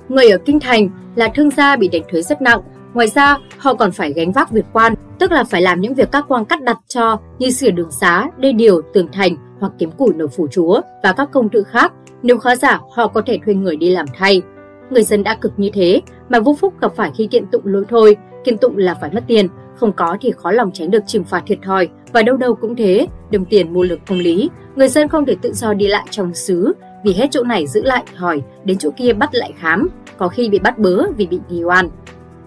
Người 0.08 0.30
ở 0.30 0.38
kinh 0.44 0.60
thành 0.60 0.88
là 1.14 1.28
thương 1.34 1.50
gia 1.50 1.76
bị 1.76 1.88
đánh 1.88 2.02
thuế 2.10 2.22
rất 2.22 2.42
nặng, 2.42 2.60
ngoài 2.94 3.08
ra 3.08 3.38
họ 3.58 3.74
còn 3.74 3.92
phải 3.92 4.12
gánh 4.12 4.32
vác 4.32 4.50
việc 4.50 4.64
quan, 4.72 4.94
tức 5.18 5.32
là 5.32 5.44
phải 5.44 5.62
làm 5.62 5.80
những 5.80 5.94
việc 5.94 6.12
các 6.12 6.24
quan 6.28 6.44
cắt 6.44 6.62
đặt 6.62 6.78
cho 6.88 7.18
như 7.38 7.50
sửa 7.50 7.70
đường 7.70 7.90
xá, 7.90 8.26
đê 8.38 8.52
điều, 8.52 8.82
tường 8.94 9.08
thành 9.12 9.36
hoặc 9.60 9.72
kiếm 9.78 9.90
củi 9.90 10.14
nộp 10.14 10.30
phủ 10.36 10.48
chúa 10.50 10.80
và 11.02 11.12
các 11.12 11.28
công 11.32 11.48
tự 11.48 11.62
khác. 11.62 11.92
Nếu 12.22 12.38
khó 12.38 12.56
giả, 12.56 12.80
họ 12.90 13.06
có 13.06 13.22
thể 13.26 13.38
thuê 13.44 13.54
người 13.54 13.76
đi 13.76 13.90
làm 13.90 14.06
thay. 14.18 14.42
Người 14.90 15.02
dân 15.02 15.22
đã 15.22 15.34
cực 15.34 15.52
như 15.56 15.70
thế 15.72 16.00
mà 16.28 16.40
Vũ 16.40 16.54
phúc 16.54 16.74
gặp 16.80 16.92
phải 16.96 17.10
khi 17.16 17.26
kiện 17.26 17.46
tụng 17.46 17.62
lỗi 17.64 17.84
thôi, 17.88 18.16
kiện 18.44 18.58
tụng 18.58 18.76
là 18.76 18.94
phải 19.00 19.10
mất 19.12 19.24
tiền, 19.26 19.48
không 19.76 19.92
có 19.92 20.16
thì 20.20 20.32
khó 20.36 20.50
lòng 20.50 20.70
tránh 20.72 20.90
được 20.90 21.02
trừng 21.06 21.24
phạt 21.24 21.42
thiệt 21.46 21.58
thòi. 21.62 21.88
Và 22.12 22.22
đâu 22.22 22.36
đâu 22.36 22.54
cũng 22.54 22.76
thế, 22.76 23.06
đồng 23.30 23.44
tiền 23.44 23.72
mua 23.72 23.82
lực 23.82 24.00
công 24.08 24.18
lý, 24.18 24.50
người 24.76 24.88
dân 24.88 25.08
không 25.08 25.26
thể 25.26 25.36
tự 25.42 25.52
do 25.52 25.74
đi 25.74 25.88
lại 25.88 26.06
trong 26.10 26.34
xứ 26.34 26.72
vì 27.04 27.12
hết 27.12 27.26
chỗ 27.30 27.42
này 27.42 27.66
giữ 27.66 27.82
lại 27.82 28.04
hỏi, 28.14 28.42
đến 28.64 28.78
chỗ 28.78 28.90
kia 28.96 29.12
bắt 29.12 29.34
lại 29.34 29.52
khám, 29.58 29.88
có 30.18 30.28
khi 30.28 30.48
bị 30.48 30.58
bắt 30.58 30.78
bớ 30.78 31.06
vì 31.16 31.26
bị 31.26 31.40
nghi 31.48 31.64
oan. 31.64 31.88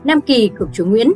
Nam 0.04 0.22
Kỳ 0.22 0.48
cực 0.48 0.70
chúa 0.74 0.86
Nguyễn. 0.86 1.12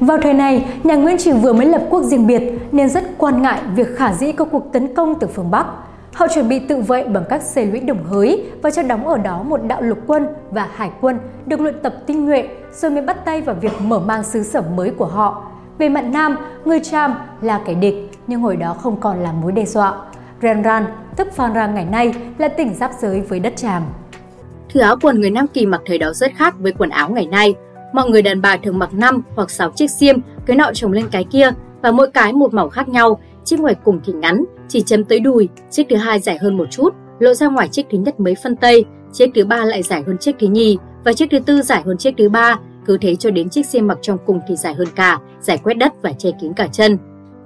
Vào 0.00 0.18
thời 0.22 0.34
này, 0.34 0.66
nhà 0.84 0.96
Nguyễn 0.96 1.16
chỉ 1.18 1.32
vừa 1.32 1.52
mới 1.52 1.66
lập 1.66 1.82
quốc 1.90 2.02
riêng 2.02 2.26
biệt 2.26 2.42
nên 2.72 2.88
rất 2.88 3.04
quan 3.18 3.42
ngại 3.42 3.60
việc 3.76 3.96
khả 3.96 4.14
dĩ 4.14 4.32
có 4.32 4.44
cuộc 4.44 4.72
tấn 4.72 4.94
công 4.94 5.14
từ 5.20 5.26
phương 5.26 5.50
Bắc. 5.50 5.66
Họ 6.14 6.28
chuẩn 6.28 6.48
bị 6.48 6.58
tự 6.58 6.76
vệ 6.76 7.04
bằng 7.04 7.24
các 7.28 7.42
xe 7.42 7.64
lũy 7.64 7.80
đồng 7.80 8.04
hới 8.04 8.44
và 8.62 8.70
cho 8.70 8.82
đóng 8.82 9.08
ở 9.08 9.18
đó 9.18 9.42
một 9.42 9.60
đạo 9.68 9.82
lục 9.82 9.98
quân 10.06 10.26
và 10.50 10.68
hải 10.74 10.90
quân 11.00 11.18
được 11.46 11.60
luyện 11.60 11.74
tập 11.82 11.94
tinh 12.06 12.26
nhuệ 12.26 12.48
rồi 12.72 12.90
mới 12.90 13.02
bắt 13.02 13.24
tay 13.24 13.42
vào 13.42 13.56
việc 13.60 13.72
mở 13.80 13.98
mang 13.98 14.22
xứ 14.22 14.42
sở 14.42 14.62
mới 14.76 14.90
của 14.90 15.06
họ. 15.06 15.46
Về 15.78 15.88
mặt 15.88 16.04
Nam, 16.04 16.36
người 16.64 16.80
Cham 16.80 17.14
là 17.40 17.60
kẻ 17.66 17.74
địch 17.74 18.10
nhưng 18.26 18.40
hồi 18.40 18.56
đó 18.56 18.74
không 18.74 19.00
còn 19.00 19.22
là 19.22 19.32
mối 19.32 19.52
đe 19.52 19.64
dọa. 19.64 19.94
Renran, 20.42 20.86
tức 21.16 21.32
Phan 21.32 21.54
Rang 21.54 21.74
ngày 21.74 21.84
nay, 21.84 22.14
là 22.38 22.48
tỉnh 22.48 22.74
giáp 22.74 22.90
giới 23.00 23.20
với 23.20 23.40
đất 23.40 23.52
Cham. 23.56 23.82
Thứ 24.74 24.80
áo 24.80 24.96
quần 25.02 25.20
người 25.20 25.30
Nam 25.30 25.46
Kỳ 25.46 25.66
mặc 25.66 25.80
thời 25.86 25.98
đó 25.98 26.12
rất 26.12 26.32
khác 26.36 26.54
với 26.58 26.72
quần 26.72 26.90
áo 26.90 27.10
ngày 27.10 27.26
nay. 27.26 27.54
Mọi 27.92 28.10
người 28.10 28.22
đàn 28.22 28.40
bà 28.40 28.56
thường 28.56 28.78
mặc 28.78 28.94
5 28.94 29.22
hoặc 29.34 29.50
6 29.50 29.70
chiếc 29.70 29.90
xiêm, 29.90 30.16
cái 30.46 30.56
nọ 30.56 30.70
trồng 30.74 30.92
lên 30.92 31.08
cái 31.12 31.24
kia 31.24 31.50
và 31.82 31.90
mỗi 31.90 32.10
cái 32.10 32.32
một 32.32 32.54
màu 32.54 32.68
khác 32.68 32.88
nhau. 32.88 33.20
Chiếc 33.50 33.60
ngoài 33.60 33.74
cùng 33.84 34.00
thì 34.04 34.12
ngắn, 34.12 34.44
chỉ 34.68 34.82
chấm 34.82 35.04
tới 35.04 35.20
đùi, 35.20 35.48
chiếc 35.70 35.86
thứ 35.90 35.96
hai 35.96 36.20
dài 36.20 36.38
hơn 36.38 36.56
một 36.56 36.70
chút, 36.70 36.94
lộ 37.18 37.34
ra 37.34 37.48
ngoài 37.48 37.68
chiếc 37.68 37.86
thứ 37.90 37.98
nhất 37.98 38.20
mấy 38.20 38.34
phân 38.42 38.56
tây, 38.56 38.84
chiếc 39.12 39.30
thứ 39.34 39.44
ba 39.44 39.64
lại 39.64 39.82
dài 39.82 40.02
hơn 40.06 40.18
chiếc 40.18 40.36
thứ 40.38 40.46
nhì 40.46 40.78
và 41.04 41.12
chiếc 41.12 41.30
thứ 41.30 41.38
tư 41.38 41.62
dài 41.62 41.82
hơn 41.86 41.98
chiếc 41.98 42.14
thứ 42.18 42.28
ba. 42.28 42.58
Cứ 42.86 42.98
thế 43.00 43.16
cho 43.16 43.30
đến 43.30 43.48
chiếc 43.48 43.66
xiêm 43.66 43.86
mặc 43.86 43.98
trong 44.02 44.18
cùng 44.26 44.40
thì 44.48 44.56
dài 44.56 44.74
hơn 44.74 44.88
cả, 44.94 45.18
giải 45.40 45.58
quét 45.64 45.74
đất 45.74 45.92
và 46.02 46.12
che 46.12 46.30
kín 46.40 46.52
cả 46.52 46.66
chân. 46.66 46.98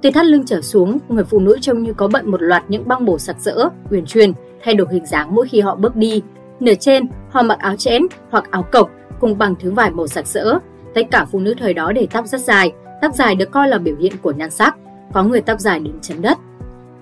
Từ 0.02 0.10
thắt 0.10 0.26
lưng 0.26 0.42
trở 0.46 0.60
xuống, 0.60 0.98
người 1.08 1.24
phụ 1.24 1.38
nữ 1.38 1.58
trông 1.60 1.82
như 1.82 1.92
có 1.92 2.08
bận 2.08 2.30
một 2.30 2.42
loạt 2.42 2.64
những 2.68 2.88
băng 2.88 3.04
bổ 3.04 3.18
sặc 3.18 3.36
sỡ, 3.38 3.68
uyển 3.90 4.06
chuyển, 4.06 4.32
thay 4.64 4.74
đổi 4.74 4.86
hình 4.90 5.06
dáng 5.06 5.34
mỗi 5.34 5.48
khi 5.48 5.60
họ 5.60 5.74
bước 5.74 5.96
đi. 5.96 6.22
Nửa 6.60 6.74
trên, 6.74 7.06
họ 7.30 7.42
mặc 7.42 7.58
áo 7.58 7.76
chẽn 7.76 8.02
hoặc 8.30 8.50
áo 8.50 8.62
cộc 8.72 8.90
cùng 9.20 9.38
bằng 9.38 9.54
thứ 9.60 9.70
vải 9.70 9.90
màu 9.90 10.06
sặc 10.06 10.26
sỡ. 10.26 10.58
Tất 10.94 11.02
cả 11.10 11.24
phụ 11.32 11.38
nữ 11.38 11.54
thời 11.58 11.74
đó 11.74 11.92
để 11.92 12.06
tóc 12.12 12.26
rất 12.26 12.40
dài, 12.40 12.72
tóc 13.02 13.14
dài 13.14 13.34
được 13.34 13.50
coi 13.50 13.68
là 13.68 13.78
biểu 13.78 13.96
hiện 14.00 14.12
của 14.22 14.32
nhan 14.32 14.50
sắc, 14.50 14.76
có 15.12 15.22
người 15.22 15.40
tóc 15.40 15.60
dài 15.60 15.80
đến 15.80 15.94
chấm 16.02 16.22
đất. 16.22 16.38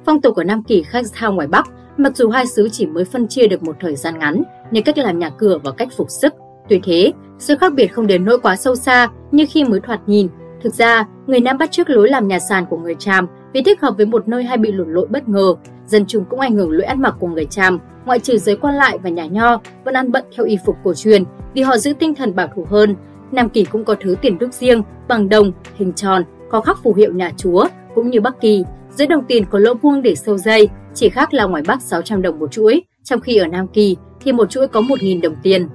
Phong 0.06 0.20
tục 0.20 0.34
của 0.34 0.44
Nam 0.44 0.62
Kỳ 0.62 0.82
khác 0.82 1.06
xa 1.06 1.28
ngoài 1.28 1.48
Bắc, 1.48 1.66
mặc 1.96 2.16
dù 2.16 2.30
hai 2.30 2.46
xứ 2.46 2.68
chỉ 2.72 2.86
mới 2.86 3.04
phân 3.04 3.28
chia 3.28 3.46
được 3.46 3.62
một 3.62 3.76
thời 3.80 3.96
gian 3.96 4.18
ngắn, 4.18 4.42
nhưng 4.70 4.84
cách 4.84 4.98
làm 4.98 5.18
nhà 5.18 5.30
cửa 5.30 5.58
và 5.64 5.70
cách 5.70 5.88
phục 5.96 6.10
sức. 6.10 6.34
Tuy 6.68 6.80
thế, 6.84 7.12
sự 7.38 7.56
khác 7.56 7.72
biệt 7.74 7.86
không 7.86 8.06
đến 8.06 8.24
nỗi 8.24 8.38
quá 8.38 8.56
sâu 8.56 8.74
xa 8.74 9.08
như 9.30 9.46
khi 9.50 9.64
mới 9.64 9.80
thoạt 9.80 10.00
nhìn. 10.06 10.28
Thực 10.62 10.74
ra, 10.74 11.06
người 11.26 11.40
Nam 11.40 11.58
bắt 11.58 11.70
chước 11.70 11.90
lối 11.90 12.08
làm 12.08 12.28
nhà 12.28 12.38
sàn 12.38 12.66
của 12.66 12.76
người 12.76 12.94
Tràm 12.94 13.26
vì 13.52 13.62
thích 13.62 13.80
hợp 13.80 13.94
với 13.96 14.06
một 14.06 14.28
nơi 14.28 14.44
hay 14.44 14.58
bị 14.58 14.72
lụt 14.72 14.88
lội 14.88 15.06
bất 15.06 15.28
ngờ. 15.28 15.54
Dân 15.86 16.04
chúng 16.06 16.24
cũng 16.24 16.40
ảnh 16.40 16.54
hưởng 16.54 16.70
lối 16.70 16.82
ăn 16.82 17.02
mặc 17.02 17.14
của 17.20 17.28
người 17.28 17.46
Tràm, 17.46 17.78
ngoại 18.04 18.18
trừ 18.18 18.38
giới 18.38 18.56
quan 18.56 18.74
lại 18.74 18.98
và 19.02 19.10
nhà 19.10 19.26
nho 19.26 19.60
vẫn 19.84 19.94
ăn 19.94 20.12
bận 20.12 20.24
theo 20.36 20.46
y 20.46 20.58
phục 20.66 20.76
cổ 20.84 20.94
truyền 20.94 21.24
vì 21.54 21.62
họ 21.62 21.76
giữ 21.76 21.92
tinh 21.98 22.14
thần 22.14 22.34
bảo 22.34 22.48
thủ 22.56 22.66
hơn. 22.70 22.96
Nam 23.32 23.48
Kỳ 23.48 23.64
cũng 23.64 23.84
có 23.84 23.94
thứ 24.00 24.16
tiền 24.22 24.38
đúc 24.38 24.52
riêng, 24.52 24.82
bằng 25.08 25.28
đồng, 25.28 25.52
hình 25.76 25.92
tròn, 25.92 26.22
có 26.52 26.60
khắc 26.60 26.82
phù 26.82 26.94
hiệu 26.94 27.12
nhà 27.12 27.32
chúa, 27.36 27.66
cũng 27.94 28.10
như 28.10 28.20
Bắc 28.20 28.40
Kỳ. 28.40 28.64
Dưới 28.90 29.06
đồng 29.06 29.24
tiền 29.24 29.44
có 29.50 29.58
lỗ 29.58 29.74
vuông 29.74 30.02
để 30.02 30.14
sâu 30.14 30.38
dây, 30.38 30.68
chỉ 30.94 31.08
khác 31.08 31.34
là 31.34 31.44
ngoài 31.44 31.62
Bắc 31.66 31.82
600 31.82 32.22
đồng 32.22 32.38
một 32.38 32.52
chuỗi, 32.52 32.82
trong 33.04 33.20
khi 33.20 33.36
ở 33.36 33.46
Nam 33.46 33.66
Kỳ 33.68 33.96
thì 34.20 34.32
một 34.32 34.50
chuỗi 34.50 34.68
có 34.68 34.80
1.000 34.80 35.20
đồng 35.20 35.34
tiền. 35.42 35.68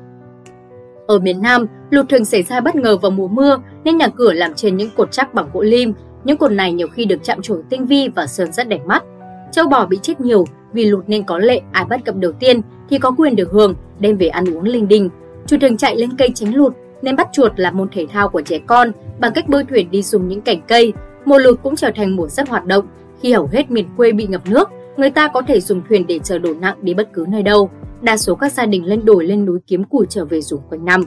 Ở 1.07 1.19
miền 1.19 1.41
Nam, 1.41 1.65
lụt 1.89 2.09
thường 2.09 2.25
xảy 2.25 2.43
ra 2.43 2.61
bất 2.61 2.75
ngờ 2.75 2.97
vào 2.97 3.11
mùa 3.11 3.27
mưa 3.27 3.57
nên 3.83 3.97
nhà 3.97 4.07
cửa 4.07 4.33
làm 4.33 4.53
trên 4.53 4.77
những 4.77 4.89
cột 4.97 5.11
chắc 5.11 5.33
bằng 5.33 5.49
gỗ 5.53 5.61
lim. 5.61 5.93
Những 6.23 6.37
cột 6.37 6.51
này 6.51 6.73
nhiều 6.73 6.87
khi 6.87 7.05
được 7.05 7.23
chạm 7.23 7.41
trổ 7.41 7.55
tinh 7.69 7.85
vi 7.85 8.09
và 8.15 8.27
sơn 8.27 8.51
rất 8.51 8.69
đẹp 8.69 8.81
mắt. 8.85 9.03
Châu 9.51 9.67
bò 9.67 9.85
bị 9.85 9.97
chết 10.01 10.21
nhiều 10.21 10.45
vì 10.73 10.85
lụt 10.85 11.03
nên 11.07 11.23
có 11.23 11.37
lệ 11.37 11.61
ai 11.71 11.85
bắt 11.85 12.05
gặp 12.05 12.15
đầu 12.15 12.31
tiên 12.31 12.61
thì 12.89 12.99
có 12.99 13.11
quyền 13.11 13.35
được 13.35 13.51
hưởng, 13.51 13.75
đem 13.99 14.17
về 14.17 14.27
ăn 14.27 14.45
uống 14.57 14.63
linh 14.63 14.87
đình. 14.87 15.09
Chủ 15.45 15.57
thường 15.61 15.77
chạy 15.77 15.95
lên 15.95 16.09
cây 16.17 16.31
tránh 16.35 16.55
lụt 16.55 16.73
nên 17.01 17.15
bắt 17.15 17.27
chuột 17.31 17.51
là 17.55 17.71
môn 17.71 17.89
thể 17.91 18.05
thao 18.11 18.29
của 18.29 18.41
trẻ 18.41 18.59
con 18.67 18.91
bằng 19.19 19.31
cách 19.35 19.49
bơi 19.49 19.63
thuyền 19.63 19.91
đi 19.91 20.03
dùng 20.03 20.27
những 20.27 20.41
cành 20.41 20.61
cây. 20.67 20.93
Mùa 21.25 21.37
lụt 21.37 21.59
cũng 21.63 21.75
trở 21.75 21.91
thành 21.95 22.15
mùa 22.15 22.27
rất 22.27 22.49
hoạt 22.49 22.65
động. 22.65 22.85
Khi 23.21 23.33
hầu 23.33 23.49
hết 23.51 23.71
miền 23.71 23.85
quê 23.97 24.11
bị 24.11 24.27
ngập 24.27 24.41
nước, 24.49 24.69
người 24.97 25.09
ta 25.09 25.27
có 25.27 25.41
thể 25.41 25.59
dùng 25.59 25.81
thuyền 25.89 26.07
để 26.07 26.19
chở 26.19 26.39
đồ 26.39 26.53
nặng 26.59 26.77
đi 26.81 26.93
bất 26.93 27.13
cứ 27.13 27.25
nơi 27.29 27.43
đâu. 27.43 27.69
Đa 28.01 28.17
số 28.17 28.35
các 28.35 28.53
gia 28.53 28.65
đình 28.65 28.85
lên 28.85 29.05
đồi 29.05 29.25
lên 29.25 29.45
núi 29.45 29.59
kiếm 29.67 29.83
củi 29.83 30.05
trở 30.09 30.25
về 30.25 30.41
dùng 30.41 30.61
quanh 30.69 30.85
năm. 30.85 31.01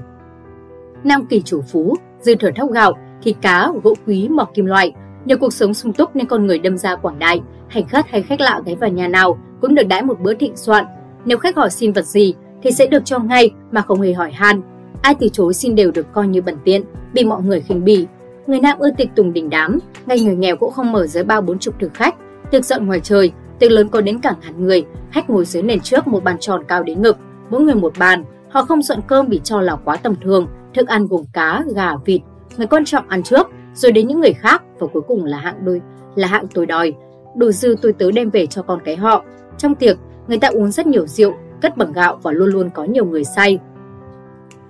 Nam 1.04 1.26
kỳ 1.26 1.42
chủ 1.42 1.62
phú, 1.62 1.96
dư 2.20 2.34
thừa 2.34 2.50
thóc 2.56 2.72
gạo, 2.72 2.92
thịt 3.22 3.36
cá, 3.42 3.68
gỗ 3.82 3.94
quý, 4.06 4.28
mỏ 4.28 4.48
kim 4.54 4.66
loại. 4.66 4.92
Nhờ 5.24 5.36
cuộc 5.36 5.52
sống 5.52 5.74
sung 5.74 5.92
túc 5.92 6.16
nên 6.16 6.26
con 6.26 6.46
người 6.46 6.58
đâm 6.58 6.78
ra 6.78 6.96
quảng 6.96 7.18
đại, 7.18 7.40
hành 7.68 7.88
khách 7.88 8.10
hay 8.10 8.22
khách 8.22 8.40
lạ 8.40 8.60
ghé 8.66 8.74
vào 8.74 8.90
nhà 8.90 9.08
nào 9.08 9.38
cũng 9.60 9.74
được 9.74 9.88
đãi 9.88 10.02
một 10.02 10.20
bữa 10.20 10.34
thịnh 10.34 10.56
soạn. 10.56 10.84
Nếu 11.24 11.38
khách 11.38 11.56
hỏi 11.56 11.70
xin 11.70 11.92
vật 11.92 12.06
gì 12.06 12.34
thì 12.62 12.72
sẽ 12.72 12.86
được 12.86 13.04
cho 13.04 13.18
ngay 13.18 13.50
mà 13.70 13.82
không 13.82 14.00
hề 14.00 14.12
hỏi 14.12 14.32
han. 14.32 14.62
Ai 15.02 15.14
từ 15.14 15.28
chối 15.28 15.54
xin 15.54 15.74
đều 15.74 15.90
được 15.90 16.06
coi 16.12 16.28
như 16.28 16.42
bẩn 16.42 16.56
tiện, 16.64 16.82
bị 17.12 17.24
mọi 17.24 17.42
người 17.42 17.60
khinh 17.60 17.84
bỉ. 17.84 18.06
Người 18.46 18.60
Nam 18.60 18.78
ưa 18.78 18.90
tiệc 18.96 19.08
tùng 19.16 19.32
đình 19.32 19.50
đám, 19.50 19.78
ngay 20.06 20.20
người 20.20 20.36
nghèo 20.36 20.56
cũng 20.56 20.72
không 20.72 20.92
mở 20.92 21.06
dưới 21.06 21.24
bao 21.24 21.40
bốn 21.40 21.58
chục 21.58 21.74
thực 21.80 21.94
khách. 21.94 22.14
Tiệc 22.50 22.64
dọn 22.64 22.86
ngoài 22.86 23.00
trời, 23.00 23.32
tiệc 23.58 23.70
lớn 23.70 23.88
có 23.88 24.00
đến 24.00 24.20
cả 24.20 24.34
ngàn 24.42 24.66
người, 24.66 24.84
khách 25.10 25.30
ngồi 25.30 25.44
dưới 25.44 25.62
nền 25.62 25.80
trước 25.80 26.06
một 26.06 26.24
bàn 26.24 26.36
tròn 26.40 26.64
cao 26.68 26.82
đến 26.82 27.02
ngực, 27.02 27.16
mỗi 27.50 27.60
người 27.60 27.74
một 27.74 27.92
bàn. 27.98 28.24
Họ 28.50 28.64
không 28.64 28.82
dọn 28.82 28.98
cơm 29.06 29.28
bị 29.28 29.40
cho 29.44 29.60
là 29.60 29.76
quá 29.76 29.96
tầm 29.96 30.14
thường, 30.24 30.46
thức 30.74 30.88
ăn 30.88 31.06
gồm 31.06 31.24
cá, 31.32 31.64
gà, 31.74 31.92
vịt. 32.04 32.20
Người 32.56 32.66
quan 32.66 32.84
trọng 32.84 33.08
ăn 33.08 33.22
trước, 33.22 33.48
rồi 33.74 33.92
đến 33.92 34.06
những 34.06 34.20
người 34.20 34.32
khác 34.32 34.62
và 34.78 34.86
cuối 34.92 35.02
cùng 35.08 35.24
là 35.24 35.38
hạng 35.38 35.64
đôi 35.64 35.80
là 36.14 36.28
hạng 36.28 36.46
tôi 36.54 36.66
đòi. 36.66 36.92
Đồ 37.36 37.50
dư 37.50 37.76
tôi 37.82 37.92
tớ 37.92 38.10
đem 38.10 38.30
về 38.30 38.46
cho 38.46 38.62
con 38.62 38.80
cái 38.84 38.96
họ. 38.96 39.24
Trong 39.58 39.74
tiệc, 39.74 39.96
người 40.28 40.38
ta 40.38 40.48
uống 40.48 40.70
rất 40.70 40.86
nhiều 40.86 41.06
rượu, 41.06 41.32
cất 41.62 41.76
bằng 41.76 41.92
gạo 41.92 42.18
và 42.22 42.32
luôn 42.32 42.48
luôn 42.48 42.70
có 42.74 42.84
nhiều 42.84 43.04
người 43.04 43.24
say. 43.24 43.58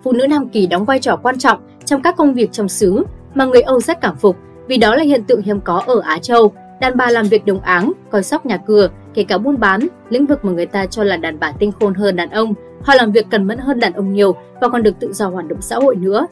Phụ 0.02 0.12
nữ 0.12 0.26
Nam 0.26 0.48
Kỳ 0.48 0.66
đóng 0.66 0.84
vai 0.84 0.98
trò 0.98 1.16
quan 1.16 1.38
trọng 1.38 1.60
trong 1.84 2.02
các 2.02 2.16
công 2.16 2.34
việc 2.34 2.52
trong 2.52 2.68
xứ 2.68 3.04
mà 3.34 3.44
người 3.44 3.62
Âu 3.62 3.80
rất 3.80 4.00
cảm 4.00 4.16
phục 4.16 4.36
vì 4.68 4.76
đó 4.76 4.94
là 4.94 5.02
hiện 5.02 5.24
tượng 5.24 5.42
hiếm 5.42 5.60
có 5.60 5.82
ở 5.86 6.00
Á 6.00 6.18
Châu. 6.18 6.52
Đàn 6.80 6.96
bà 6.96 7.10
làm 7.10 7.26
việc 7.26 7.46
đồng 7.46 7.60
áng, 7.60 7.92
coi 8.10 8.22
sóc 8.22 8.46
nhà 8.46 8.56
cửa, 8.56 8.88
kể 9.14 9.24
cả 9.24 9.38
buôn 9.38 9.60
bán, 9.60 9.80
lĩnh 10.08 10.26
vực 10.26 10.44
mà 10.44 10.52
người 10.52 10.66
ta 10.66 10.86
cho 10.86 11.04
là 11.04 11.16
đàn 11.16 11.40
bà 11.40 11.52
tinh 11.52 11.72
khôn 11.80 11.94
hơn 11.94 12.16
đàn 12.16 12.30
ông. 12.30 12.54
Họ 12.82 12.94
làm 12.94 13.12
việc 13.12 13.26
cần 13.30 13.44
mẫn 13.44 13.58
hơn 13.58 13.80
đàn 13.80 13.92
ông 13.92 14.12
nhiều 14.12 14.36
và 14.60 14.68
còn 14.68 14.82
được 14.82 14.94
tự 15.00 15.12
do 15.12 15.28
hoạt 15.28 15.48
động 15.48 15.62
xã 15.62 15.76
hội 15.76 15.96
nữa. 15.96 16.26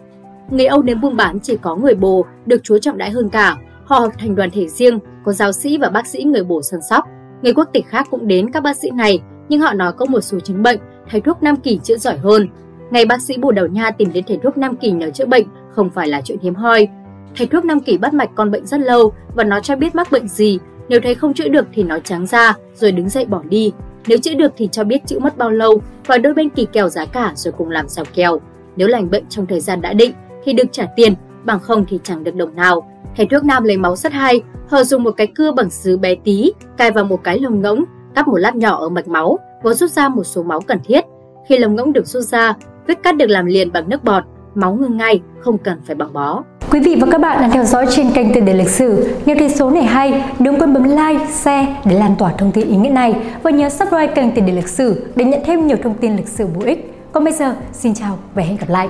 Người 0.50 0.66
Âu 0.66 0.82
đến 0.82 1.00
buôn 1.00 1.16
bán 1.16 1.40
chỉ 1.40 1.56
có 1.56 1.76
người 1.76 1.94
bồ 1.94 2.24
được 2.46 2.60
chúa 2.62 2.78
trọng 2.78 2.98
đãi 2.98 3.10
hơn 3.10 3.28
cả. 3.28 3.56
Họ 3.84 3.98
hợp 3.98 4.12
thành 4.18 4.34
đoàn 4.34 4.50
thể 4.50 4.68
riêng, 4.68 4.98
có 5.24 5.32
giáo 5.32 5.52
sĩ 5.52 5.78
và 5.78 5.88
bác 5.88 6.06
sĩ 6.06 6.24
người 6.24 6.44
bổ 6.44 6.62
săn 6.62 6.80
sóc. 6.90 7.04
Người 7.42 7.54
quốc 7.54 7.68
tịch 7.72 7.86
khác 7.88 8.06
cũng 8.10 8.28
đến 8.28 8.50
các 8.50 8.62
bác 8.62 8.76
sĩ 8.76 8.90
này, 8.90 9.20
nhưng 9.48 9.60
họ 9.60 9.72
nói 9.72 9.92
có 9.92 10.04
một 10.04 10.20
số 10.20 10.40
chứng 10.40 10.62
bệnh, 10.62 10.78
thầy 11.10 11.20
thuốc 11.20 11.42
Nam 11.42 11.56
Kỳ 11.56 11.80
chữa 11.84 11.96
giỏi 11.96 12.16
hơn. 12.16 12.48
Ngày 12.90 13.04
bác 13.04 13.22
sĩ 13.22 13.36
Bồ 13.38 13.52
Đầu 13.52 13.66
Nha 13.66 13.90
tìm 13.90 14.12
đến 14.12 14.24
thầy 14.28 14.38
thuốc 14.42 14.58
Nam 14.58 14.76
Kỳ 14.76 14.90
nhờ 14.90 15.10
chữa 15.10 15.26
bệnh 15.26 15.46
không 15.70 15.90
phải 15.90 16.08
là 16.08 16.20
chuyện 16.20 16.38
hiếm 16.42 16.54
hoi. 16.54 16.88
Thầy 17.36 17.46
thuốc 17.46 17.64
Nam 17.64 17.80
Kỳ 17.80 17.98
bắt 17.98 18.14
mạch 18.14 18.30
con 18.34 18.50
bệnh 18.50 18.66
rất 18.66 18.80
lâu 18.80 19.12
và 19.34 19.44
nó 19.44 19.60
cho 19.60 19.76
biết 19.76 19.94
mắc 19.94 20.08
bệnh 20.12 20.28
gì. 20.28 20.58
Nếu 20.88 21.00
thấy 21.00 21.14
không 21.14 21.34
chữa 21.34 21.48
được 21.48 21.66
thì 21.74 21.82
nói 21.82 22.00
trắng 22.04 22.26
ra 22.26 22.54
rồi 22.74 22.92
đứng 22.92 23.08
dậy 23.08 23.24
bỏ 23.24 23.42
đi. 23.48 23.72
Nếu 24.06 24.18
chữa 24.18 24.34
được 24.34 24.52
thì 24.56 24.68
cho 24.72 24.84
biết 24.84 25.06
chữa 25.06 25.18
mất 25.18 25.38
bao 25.38 25.50
lâu 25.50 25.80
và 26.06 26.18
đôi 26.18 26.34
bên 26.34 26.48
kỳ 26.50 26.66
kèo 26.72 26.88
giá 26.88 27.04
cả 27.04 27.32
rồi 27.34 27.54
cùng 27.58 27.70
làm 27.70 27.88
sao 27.88 28.04
kèo. 28.14 28.40
Nếu 28.76 28.88
lành 28.88 29.10
bệnh 29.10 29.24
trong 29.28 29.46
thời 29.46 29.60
gian 29.60 29.80
đã 29.80 29.92
định 29.92 30.12
thì 30.44 30.52
được 30.52 30.72
trả 30.72 30.86
tiền, 30.96 31.14
bằng 31.44 31.60
không 31.60 31.84
thì 31.88 31.98
chẳng 32.02 32.24
được 32.24 32.34
đồng 32.34 32.56
nào. 32.56 32.90
Thầy 33.16 33.26
thuốc 33.26 33.44
nam 33.44 33.64
lấy 33.64 33.76
máu 33.76 33.96
rất 33.96 34.12
hay, 34.12 34.42
họ 34.68 34.82
dùng 34.82 35.02
một 35.02 35.10
cái 35.10 35.26
cưa 35.26 35.52
bằng 35.52 35.70
sứ 35.70 35.98
bé 35.98 36.14
tí, 36.14 36.52
cài 36.76 36.90
vào 36.90 37.04
một 37.04 37.24
cái 37.24 37.38
lồng 37.38 37.62
ngỗng, 37.62 37.84
cắt 38.14 38.28
một 38.28 38.36
lát 38.36 38.56
nhỏ 38.56 38.78
ở 38.78 38.88
mạch 38.88 39.08
máu 39.08 39.38
và 39.62 39.74
rút 39.74 39.90
ra 39.90 40.08
một 40.08 40.24
số 40.24 40.42
máu 40.42 40.60
cần 40.60 40.78
thiết. 40.84 41.04
Khi 41.48 41.58
lồng 41.58 41.76
ngỗng 41.76 41.92
được 41.92 42.06
rút 42.06 42.22
ra, 42.22 42.54
vết 42.86 43.02
cắt 43.02 43.16
được 43.16 43.30
làm 43.30 43.46
liền 43.46 43.72
bằng 43.72 43.88
nước 43.88 44.04
bọt, 44.04 44.24
máu 44.54 44.74
ngưng 44.74 44.96
ngay, 44.96 45.20
không 45.40 45.58
cần 45.58 45.78
phải 45.86 45.96
bằng 45.96 46.12
bó. 46.12 46.42
Quý 46.70 46.80
vị 46.80 46.96
và 47.00 47.06
các 47.10 47.20
bạn 47.20 47.40
đang 47.40 47.50
theo 47.50 47.64
dõi 47.64 47.86
trên 47.90 48.10
kênh 48.12 48.34
Tiền 48.34 48.44
đề 48.44 48.54
lịch 48.54 48.68
sử. 48.68 49.16
Nếu 49.26 49.36
thấy 49.38 49.48
số 49.48 49.70
này 49.70 49.84
hay, 49.84 50.24
đừng 50.38 50.58
quên 50.58 50.74
bấm 50.74 50.84
like, 50.84 51.26
share 51.30 51.66
để 51.84 51.98
lan 51.98 52.14
tỏa 52.18 52.32
thông 52.32 52.52
tin 52.52 52.68
ý 52.68 52.76
nghĩa 52.76 52.90
này 52.90 53.14
và 53.42 53.50
nhớ 53.50 53.68
subscribe 53.68 54.14
kênh 54.14 54.30
Tiền 54.30 54.46
đề 54.46 54.52
lịch 54.52 54.68
sử 54.68 55.06
để 55.16 55.24
nhận 55.24 55.40
thêm 55.44 55.66
nhiều 55.66 55.76
thông 55.82 55.94
tin 55.94 56.16
lịch 56.16 56.28
sử 56.28 56.46
bổ 56.46 56.60
ích. 56.64 56.94
Còn 57.12 57.24
bây 57.24 57.32
giờ, 57.32 57.54
xin 57.72 57.94
chào 57.94 58.18
và 58.34 58.42
hẹn 58.42 58.56
gặp 58.56 58.68
lại. 58.68 58.88